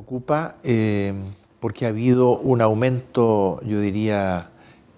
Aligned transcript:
preocupa 0.00 0.56
eh, 0.64 1.12
porque 1.60 1.84
ha 1.84 1.90
habido 1.90 2.38
un 2.38 2.62
aumento, 2.62 3.60
yo 3.64 3.80
diría, 3.80 4.48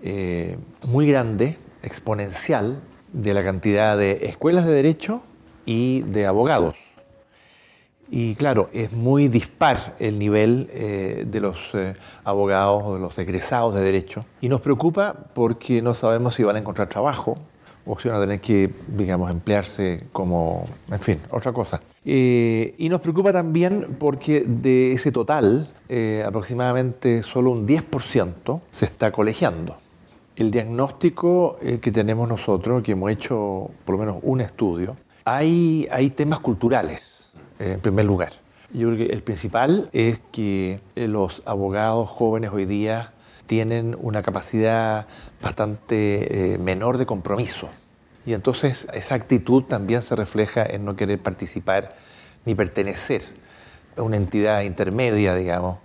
eh, 0.00 0.56
muy 0.86 1.08
grande, 1.08 1.58
exponencial, 1.82 2.80
de 3.12 3.34
la 3.34 3.42
cantidad 3.42 3.98
de 3.98 4.26
escuelas 4.26 4.64
de 4.64 4.72
derecho 4.72 5.22
y 5.66 6.02
de 6.02 6.26
abogados. 6.26 6.76
Y 8.10 8.36
claro, 8.36 8.70
es 8.72 8.92
muy 8.92 9.26
dispar 9.26 9.96
el 9.98 10.20
nivel 10.20 10.68
eh, 10.72 11.24
de 11.26 11.40
los 11.40 11.58
abogados 12.22 12.82
o 12.84 12.94
de 12.94 13.00
los 13.00 13.18
egresados 13.18 13.74
de 13.74 13.80
derecho. 13.80 14.24
Y 14.40 14.48
nos 14.48 14.60
preocupa 14.60 15.16
porque 15.34 15.82
no 15.82 15.94
sabemos 15.94 16.36
si 16.36 16.44
van 16.44 16.56
a 16.56 16.58
encontrar 16.60 16.88
trabajo, 16.88 17.38
o 17.86 17.98
si 17.98 18.08
van 18.08 18.18
a 18.18 18.20
tener 18.20 18.40
que, 18.40 18.70
digamos, 18.88 19.30
emplearse 19.30 20.04
como, 20.12 20.66
en 20.90 21.00
fin, 21.00 21.18
otra 21.30 21.52
cosa. 21.52 21.80
Eh, 22.04 22.74
y 22.78 22.88
nos 22.88 23.00
preocupa 23.00 23.32
también 23.32 23.96
porque 23.98 24.44
de 24.46 24.92
ese 24.92 25.12
total, 25.12 25.70
eh, 25.88 26.24
aproximadamente 26.26 27.22
solo 27.22 27.50
un 27.50 27.66
10% 27.66 28.60
se 28.70 28.84
está 28.84 29.12
colegiando. 29.12 29.76
El 30.36 30.50
diagnóstico 30.50 31.58
eh, 31.60 31.78
que 31.80 31.92
tenemos 31.92 32.28
nosotros, 32.28 32.82
que 32.82 32.92
hemos 32.92 33.10
hecho 33.10 33.70
por 33.84 33.94
lo 33.94 33.98
menos 33.98 34.16
un 34.22 34.40
estudio, 34.40 34.96
hay, 35.24 35.86
hay 35.90 36.10
temas 36.10 36.40
culturales, 36.40 37.32
en 37.58 37.78
primer 37.80 38.04
lugar. 38.04 38.32
Yo 38.72 38.88
creo 38.88 39.06
que 39.06 39.12
el 39.12 39.22
principal 39.22 39.88
es 39.92 40.20
que 40.32 40.80
los 40.96 41.42
abogados 41.44 42.08
jóvenes 42.08 42.50
hoy 42.52 42.64
día 42.64 43.12
tienen 43.46 43.96
una 44.00 44.22
capacidad 44.22 45.06
bastante 45.42 46.54
eh, 46.54 46.58
menor 46.58 46.98
de 46.98 47.06
compromiso. 47.06 47.68
Y 48.24 48.34
entonces 48.34 48.86
esa 48.92 49.14
actitud 49.14 49.64
también 49.64 50.02
se 50.02 50.14
refleja 50.16 50.64
en 50.64 50.84
no 50.84 50.96
querer 50.96 51.18
participar 51.18 51.96
ni 52.44 52.54
pertenecer 52.54 53.22
a 53.96 54.02
una 54.02 54.16
entidad 54.16 54.62
intermedia, 54.62 55.34
digamos, 55.34 55.78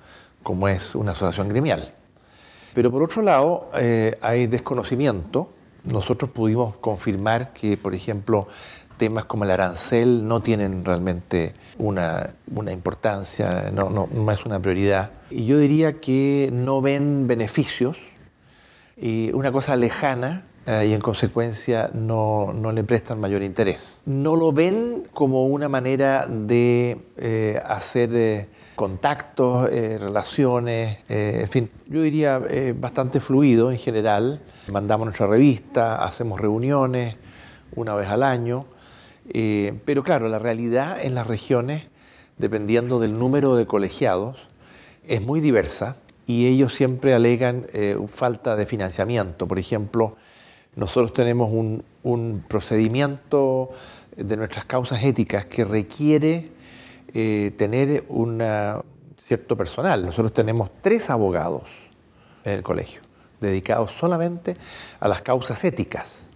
como 0.44 0.67
es 0.67 0.95
una 0.95 1.11
asociación 1.11 1.49
gremial. 1.49 1.94
Pero 2.73 2.91
por 2.91 3.02
otro 3.02 3.22
lado, 3.22 3.71
eh, 3.75 4.17
hay 4.21 4.47
desconocimiento. 4.47 5.49
Nosotros 5.83 6.30
pudimos 6.31 6.75
confirmar 6.75 7.53
que, 7.53 7.75
por 7.75 7.95
ejemplo, 7.95 8.47
temas 8.97 9.25
como 9.25 9.43
el 9.43 9.51
arancel 9.51 10.27
no 10.27 10.41
tienen 10.41 10.83
realmente 10.83 11.53
una, 11.77 12.33
importancia, 12.71 13.71
no, 13.71 13.89
no, 13.89 14.31
es 14.31 14.45
una 14.45 14.59
prioridad. 14.59 15.11
Y 15.29 15.45
yo 15.45 15.59
diría 15.59 15.99
que 15.99 16.49
no 16.51 16.81
ven 16.81 17.27
beneficios 17.27 17.97
y 18.97 19.31
una 19.33 19.51
cosa 19.51 19.75
lejana 19.75 20.45
eh, 20.65 20.87
y 20.89 20.93
en 20.93 21.01
consecuencia 21.01 21.89
no, 21.93 22.53
le 22.73 22.83
prestan 22.83 23.19
mayor 23.19 23.43
interés. 23.43 24.01
No 24.05 24.35
lo 24.35 24.51
ven 24.51 25.03
como 25.13 25.45
una 25.47 25.69
manera 25.69 26.27
de 26.27 26.97
eh, 27.17 27.61
hacer 27.65 28.09
eh, 28.13 28.47
contactos, 28.75 29.69
relaciones, 29.71 30.99
en 31.09 31.47
fin, 31.47 31.71
yo 31.87 32.03
diría 32.03 32.39
bastante 32.79 33.19
fluido 33.19 33.71
en 33.71 33.79
general. 33.79 34.39
Mandamos 34.67 35.05
nuestra 35.05 35.25
revista, 35.25 36.05
hacemos 36.05 36.39
reuniones 36.39 37.15
una 37.75 37.95
vez 37.95 38.07
al 38.07 38.21
año 38.21 38.67
eh, 39.30 39.73
pero 39.86 40.03
claro, 40.03 40.28
la 40.30 40.39
realidad 40.39 41.03
en 41.03 41.16
las 41.16 41.28
regiones, 41.28 41.83
dependiendo 42.38 43.00
del 43.00 43.17
número 43.17 43.56
de 43.56 43.66
colegiados, 43.66 44.38
es 45.08 45.22
muy 45.22 45.39
diversa 45.39 45.97
y 46.25 46.47
ellos 46.47 46.73
siempre 46.73 47.14
alegan 47.14 47.67
eh, 47.73 47.98
falta 48.08 48.55
de 48.55 48.66
financiamiento. 48.66 49.48
Por 49.48 49.59
ejemplo, 49.59 50.16
nosotros 50.75 51.14
tenemos 51.14 51.52
un, 51.52 51.83
procedimiento 52.48 53.72
de 54.16 54.38
nuestras 54.38 54.64
causas 54.64 55.03
éticas 55.03 55.45
que 55.45 55.66
requiere 55.66 56.52
eh, 57.14 57.52
tener 57.58 58.05
un 58.08 58.42
cierto 59.22 59.58
personal. 59.58 60.05
Nosotros 60.05 60.33
tenemos 60.33 60.70
tres 60.82 61.10
abogados 61.10 61.64
en 62.45 62.54
el 62.54 62.64
colegio, 62.64 63.02
dedicados 63.42 63.92
solamente 63.92 64.55
a 65.02 65.10
las 65.10 65.21
causas 65.21 65.64
éticas. 65.66 66.30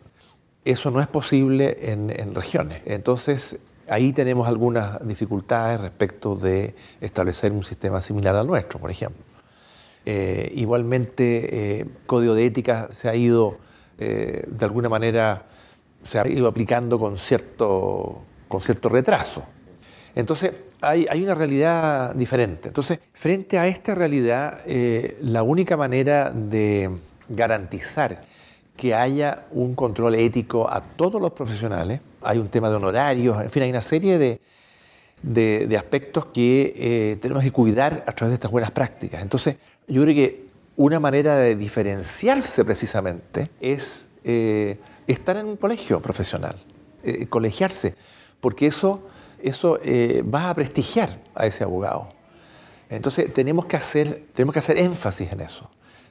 Eso 0.63 0.91
no 0.91 1.01
es 1.01 1.07
posible 1.07 1.91
en, 1.91 2.35
regiones. 2.35 2.83
Entonces, 2.85 3.57
ahí 3.89 4.13
tenemos 4.13 4.47
algunas 4.47 5.05
dificultades 5.05 5.81
respecto 5.81 6.35
de 6.35 6.75
establecer 6.99 7.51
un 7.51 7.63
sistema 7.63 7.99
similar 7.99 8.35
al 8.35 8.45
nuestro, 8.45 8.79
por 8.79 8.91
ejemplo. 8.91 9.23
Eh, 10.05 10.51
igualmente, 10.55 11.79
eh, 11.79 11.85
código 12.05 12.35
de 12.35 12.45
ética 12.45 12.89
se 12.93 13.09
ha 13.09 13.15
ido, 13.15 13.57
eh, 13.97 14.45
de 14.47 14.65
alguna 14.65 14.87
manera, 14.87 15.47
se 16.03 16.19
ha 16.19 16.27
ido 16.27 16.47
aplicando 16.47 16.99
con 16.99 17.17
cierto, 17.17 18.21
con 18.47 18.61
cierto 18.61 18.87
retraso. 18.87 19.43
Entonces, 20.13 20.51
hay, 20.81 21.07
hay, 21.09 21.23
una 21.23 21.33
realidad 21.33 22.13
diferente. 22.13 22.67
Entonces, 22.67 22.99
frente 23.13 23.57
a 23.57 23.67
esta 23.67 23.95
realidad, 23.95 24.61
la 25.21 25.41
única 25.43 25.77
manera 25.77 26.31
de 26.31 26.89
garantizar 27.29 28.30
que 28.75 28.95
haya 28.95 29.45
un 29.51 29.75
control 29.75 30.15
ético 30.15 30.69
a 30.69 30.81
todos 30.81 31.21
los 31.21 31.33
profesionales. 31.33 32.01
Hay 32.21 32.37
un 32.37 32.49
tema 32.49 32.69
de 32.69 32.75
honorarios, 32.75 33.41
en 33.41 33.49
fin, 33.49 33.63
hay 33.63 33.69
una 33.69 33.81
serie 33.81 34.17
de, 34.17 35.77
aspectos 35.77 36.25
que 36.27 36.73
eh, 36.75 37.17
tenemos 37.21 37.43
que 37.43 37.51
cuidar 37.51 38.03
a 38.07 38.11
través 38.13 38.31
de 38.31 38.33
estas 38.35 38.51
buenas 38.51 38.71
prácticas. 38.71 39.21
Entonces, 39.21 39.57
yo 39.87 40.01
creo 40.03 40.15
que 40.15 40.45
una 40.77 40.99
manera 40.99 41.35
de 41.35 41.55
diferenciarse 41.55 42.65
precisamente 42.65 43.49
es 43.59 44.09
eh, 44.23 44.79
estar 45.07 45.37
en 45.37 45.45
un 45.45 45.57
colegio 45.57 46.01
profesional, 46.01 46.55
eh, 47.03 47.27
colegiarse, 47.27 47.95
porque 48.39 48.67
eso, 48.67 49.07
eso 49.43 49.79
va 50.33 50.49
a 50.49 50.55
prestigiar 50.55 51.19
a 51.35 51.45
ese 51.45 51.63
abogado. 51.63 52.09
Entonces, 52.89 53.33
tenemos 53.33 53.65
que 53.67 53.77
hacer, 53.77 54.23
tenemos 54.33 54.53
que 54.53 54.59
hacer 54.59 54.77
énfasis 54.77 55.31
en 55.31 55.41
eso, 55.41 55.69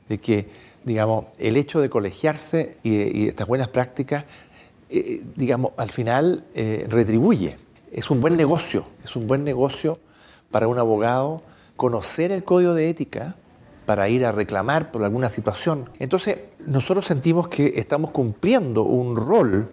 de 0.09 0.19
que 0.19 0.70
digamos, 0.85 1.27
el 1.39 1.57
hecho 1.57 1.81
de 1.81 1.91
colegiarse 1.91 2.77
y, 2.83 3.29
estas 3.29 3.47
buenas 3.47 3.69
prácticas, 3.69 4.25
eh, 4.89 5.23
digamos, 5.37 5.73
al 5.77 5.91
final 5.91 6.45
eh, 6.55 6.87
retribuye. 6.89 7.57
Es 7.93 8.11
un 8.11 8.21
buen 8.21 8.37
negocio, 8.37 8.85
es 9.05 9.17
un 9.17 9.27
buen 9.27 9.45
negocio 9.45 9.99
para 10.51 10.69
un 10.69 10.79
abogado 10.79 11.43
conocer 11.77 12.33
el 12.33 12.45
código 12.45 12.75
de 12.75 12.91
ética 12.91 13.37
para 13.87 14.09
ir 14.09 14.25
a 14.25 14.33
reclamar 14.33 14.93
por 14.93 15.03
alguna 15.03 15.29
situación. 15.29 15.91
Entonces, 15.99 16.39
nosotros 16.65 17.07
sentimos 17.07 17.49
que 17.49 17.73
estamos 17.77 18.11
cumpliendo 18.11 18.83
un 18.83 19.17
rol, 19.17 19.73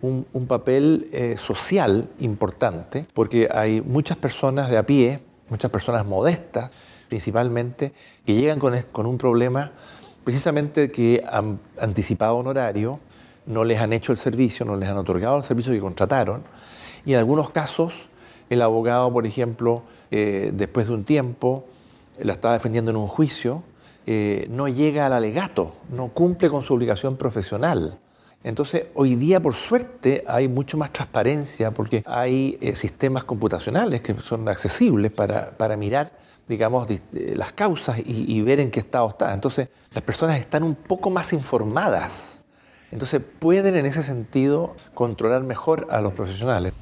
un, 0.00 0.46
papel 0.46 1.08
eh, 1.12 1.36
social 1.38 2.08
importante, 2.20 3.06
porque 3.12 3.48
hay 3.52 3.82
muchas 3.82 4.16
personas 4.16 4.70
de 4.70 4.78
a 4.78 4.86
pie, 4.86 5.20
muchas 5.50 5.70
personas 5.70 6.06
modestas 6.06 6.70
principalmente, 7.10 7.92
que 8.24 8.34
llegan 8.34 8.58
con, 8.58 8.80
con 8.92 9.04
un 9.04 9.18
problema 9.18 9.72
precisamente 10.30 10.92
que 10.92 11.24
han 11.28 11.58
anticipado 11.80 12.36
honorario, 12.36 13.00
no 13.46 13.64
les 13.64 13.80
han 13.80 13.92
hecho 13.92 14.12
el 14.12 14.18
servicio, 14.18 14.64
no 14.64 14.76
les 14.76 14.88
han 14.88 14.96
otorgado 14.96 15.36
el 15.36 15.42
servicio 15.42 15.72
que 15.72 15.80
contrataron, 15.80 16.44
y 17.04 17.14
en 17.14 17.18
algunos 17.18 17.50
casos 17.50 17.92
el 18.48 18.62
abogado, 18.62 19.12
por 19.12 19.26
ejemplo, 19.26 19.82
eh, 20.12 20.52
después 20.54 20.86
de 20.86 20.94
un 20.94 21.02
tiempo, 21.02 21.64
la 22.22 22.34
está 22.34 22.52
defendiendo 22.52 22.92
en 22.92 22.96
un 22.96 23.08
juicio, 23.08 23.64
eh, 24.06 24.46
no 24.50 24.68
llega 24.68 25.06
al 25.06 25.14
alegato, 25.14 25.74
no 25.90 26.10
cumple 26.10 26.48
con 26.48 26.62
su 26.62 26.74
obligación 26.74 27.16
profesional. 27.16 27.98
Entonces, 28.42 28.86
hoy 28.94 29.16
día, 29.16 29.40
por 29.40 29.54
suerte, 29.54 30.24
hay 30.26 30.48
mucho 30.48 30.78
más 30.78 30.92
transparencia 30.92 31.72
porque 31.72 32.02
hay 32.06 32.56
eh, 32.60 32.74
sistemas 32.74 33.24
computacionales 33.24 34.00
que 34.00 34.14
son 34.20 34.48
accesibles 34.48 35.12
para, 35.12 35.50
para 35.50 35.76
mirar 35.76 36.12
digamos, 36.50 36.88
las 37.12 37.52
causas 37.52 38.00
y, 38.04 38.40
ver 38.42 38.58
en 38.58 38.72
qué 38.72 38.80
estado 38.80 39.08
está. 39.08 39.32
Entonces, 39.32 39.68
las 39.92 40.02
personas 40.02 40.40
están 40.40 40.64
un 40.64 40.74
poco 40.74 41.08
más 41.08 41.32
informadas. 41.32 42.42
Entonces, 42.90 43.22
pueden 43.38 43.76
en 43.76 43.86
ese 43.86 44.02
sentido 44.02 44.74
controlar 44.92 45.44
mejor 45.44 45.86
a 45.90 46.00
los 46.00 46.12
profesionales. 46.12 46.72